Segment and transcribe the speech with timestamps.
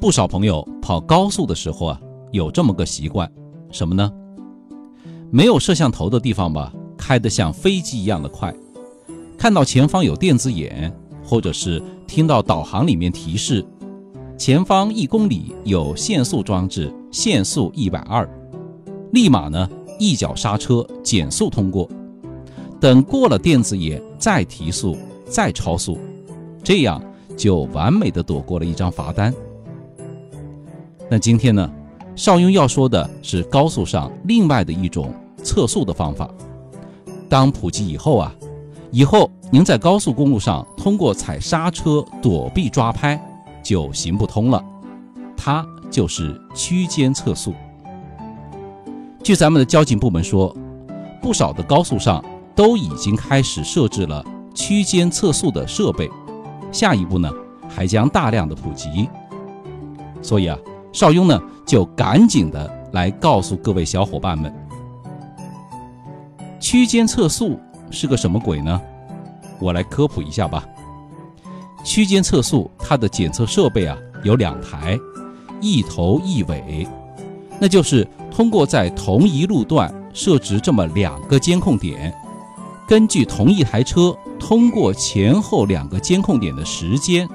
[0.00, 2.00] 不少朋友跑高速的时候啊，
[2.30, 3.30] 有这么个习惯，
[3.70, 4.10] 什么呢？
[5.30, 8.50] 没有摄像头的地方吧，开得像飞机一样的快。
[9.36, 10.90] 看到前方有电子眼，
[11.22, 13.62] 或者是听到导航里面提示
[14.38, 18.26] 前方一公里有限速装置，限速一百二，
[19.12, 21.86] 立马呢一脚刹车减速通过。
[22.80, 24.96] 等过了电子眼再提速
[25.26, 25.98] 再超速，
[26.64, 27.02] 这样
[27.36, 29.34] 就完美的躲过了一张罚单。
[31.12, 31.68] 那今天呢，
[32.14, 36.30] 邵雍要说的是高速上另外的一种测速的方法。
[37.28, 38.32] 当普及以后啊，
[38.92, 43.20] 以后您在高速公路上通过踩刹车躲避抓拍
[43.60, 44.64] 就行不通了，
[45.36, 47.52] 它就是区间测速。
[49.20, 50.56] 据咱们的交警部门说，
[51.20, 56.08] 不少的高速上都已经开始设置了区间测速的设备，
[56.70, 57.28] 下一步呢
[57.68, 59.08] 还将大量的普及。
[60.22, 60.56] 所以啊。
[60.92, 64.52] 邵雍呢，就赶紧的来告诉各位小伙伴们，
[66.58, 67.58] 区间测速
[67.90, 68.80] 是个什么鬼呢？
[69.60, 70.64] 我来科普一下吧。
[71.84, 74.98] 区间测速它的检测设备啊有两台，
[75.60, 76.86] 一头一尾，
[77.58, 82.12] 那就是通过在同一路段设置这么两个监控点，
[82.86, 87.28] 根据同一台车通过前后两个监控点的时间，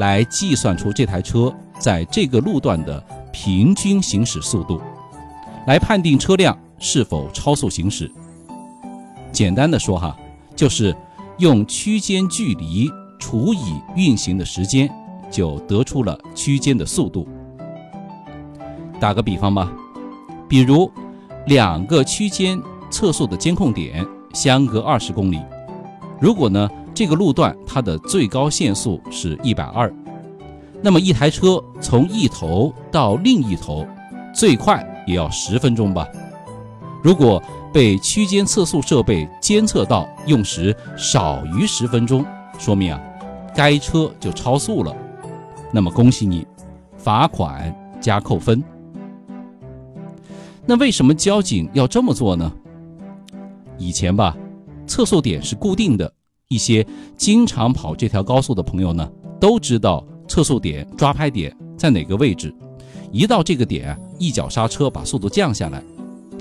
[0.00, 1.54] 来计算出这台车。
[1.78, 4.78] 在这个路段的平均行驶速度，
[5.66, 8.12] 来判定车辆是否超速行驶。
[9.32, 10.14] 简单的说哈，
[10.54, 10.94] 就是
[11.38, 14.90] 用区间距离除以运行的时间，
[15.30, 17.26] 就得出了区间的速度。
[19.00, 19.72] 打个比方吧，
[20.46, 20.92] 比如
[21.46, 25.40] 两个区间测速的监控点相隔二十公里，
[26.20, 26.68] 如果呢
[27.00, 29.90] 这个路段它的最高限速是一百二。
[30.82, 33.86] 那么一台车从一头到另一头，
[34.34, 36.06] 最快也要十分钟吧。
[37.02, 42.22] 如果被区间测速设备监测到用时少于十分钟，
[42.58, 43.00] 说明啊，
[43.54, 44.94] 该车就超速了。
[45.72, 46.46] 那么恭喜你，
[46.98, 48.62] 罚款加扣分。
[50.66, 52.52] 那为什么交警要这么做呢？
[53.78, 54.36] 以前吧，
[54.86, 56.12] 测速点是固定的，
[56.50, 56.84] 一些
[57.16, 59.08] 经常跑这条高速的朋友呢，
[59.40, 60.04] 都知道。
[60.26, 62.54] 测速点、抓拍点在哪个位置？
[63.10, 65.82] 一到这个点，一脚刹车把速度降下来，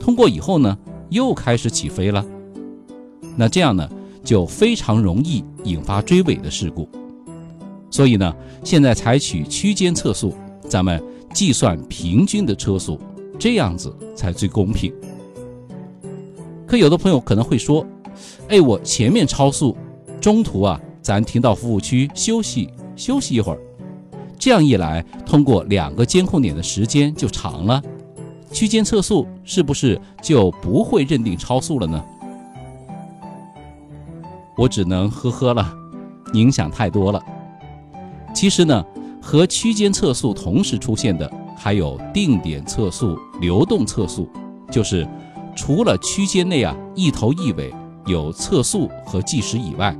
[0.00, 0.78] 通过以后呢，
[1.10, 2.24] 又开始起飞了。
[3.36, 3.86] 那这样呢，
[4.22, 6.88] 就非常容易引发追尾的事故。
[7.90, 10.34] 所以呢，现在采取区间测速，
[10.66, 11.02] 咱们
[11.34, 12.98] 计算平均的车速，
[13.38, 14.90] 这样子才最公平。
[16.66, 17.86] 可有的朋友可能会说
[18.48, 19.76] ：“哎，我前面超速，
[20.24, 23.60] 中途啊，咱停到服务区休息休息一会儿。”
[24.40, 27.82] 这样一来，通过两个监控点的时间就长了，
[28.50, 32.02] 区间测速是不是就不会认定超速了呢？
[34.56, 35.70] 我只能呵呵了，
[36.32, 37.20] 您想太多了。
[38.34, 38.82] 其实呢，
[39.20, 44.26] 和区间测速同时出现的还有定点测速、流动测速，
[44.70, 45.06] 就是
[45.54, 47.70] 除了区间内啊一头一尾
[48.06, 49.94] 有测速和计时以外，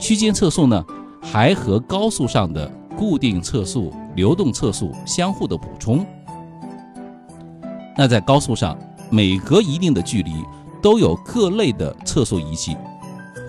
[0.00, 0.84] 区间测速呢
[1.22, 2.68] 还和高速上的。
[2.98, 6.04] 固定测速、流动测速相互的补充。
[7.96, 8.76] 那在高速上，
[9.08, 10.44] 每隔一定的距离
[10.82, 12.76] 都有各类的测速仪器，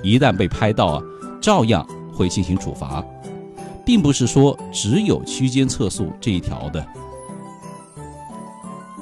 [0.01, 1.01] 一旦被拍到啊，
[1.41, 3.03] 照样会进行处罚，
[3.83, 6.85] 并不是说只有区间测速这一条的。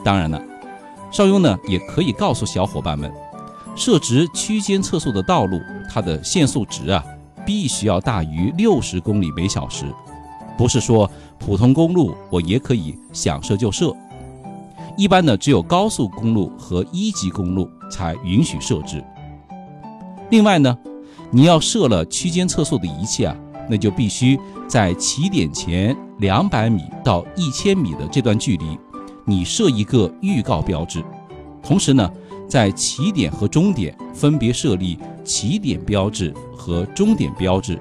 [0.04, 0.42] 当然了，
[1.12, 3.12] 邵雍呢也可以告诉小伙伴们，
[3.76, 7.06] 设置区间测速的道路，它的限速值啊，
[7.50, 9.84] 必须要大于六十公里每小时。
[10.56, 13.92] 不是说普通公路我也可以想设就设，
[14.96, 19.04] 一般呢只有高速公路和一级公路才允许设置。
[20.30, 20.78] 另外呢，
[21.32, 23.36] 你要设了区间测速的仪器啊，
[23.68, 28.78] 那就必须在起点前两百米到一千米的这段距离，
[29.26, 31.04] 你设一个预告标志，
[31.64, 32.08] 同时呢，
[32.50, 37.80] 在起点和终点分别设立起点标志和终点标志，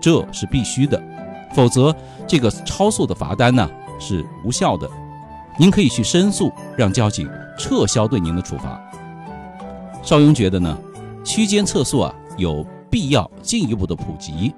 [0.00, 1.00] 这是必须的。
[1.54, 1.94] 否则，
[2.26, 3.70] 这个超速的罚单呢
[4.00, 4.90] 是无效的。
[5.56, 8.80] 您可以去申诉，让交警撤销对您的处罚。
[10.02, 10.76] 邵雍觉得呢，
[11.24, 14.52] 区间测速啊有必要进一步的普及，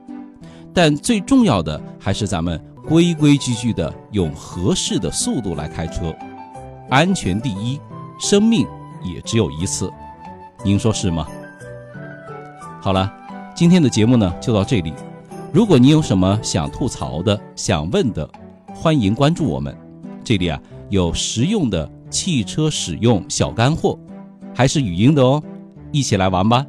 [0.73, 6.17] 但最重要的还是咱们规规矩矩的用合适的速度来开车，
[6.89, 7.79] 安全第一，
[8.19, 8.67] 生命
[9.07, 9.93] 也只有一次，
[10.65, 11.27] 您说是吗？
[12.81, 13.13] 好了，
[13.55, 14.93] 今天的节目呢就到这里。
[15.53, 18.29] 如果你有什么想吐槽的、想问的，
[18.75, 19.77] 欢迎关注我们，
[20.23, 20.61] 这里啊
[20.91, 23.99] 有实用的汽车使用小干货，
[24.55, 25.43] 还是语音的哦，
[25.93, 26.65] 一起来玩吧。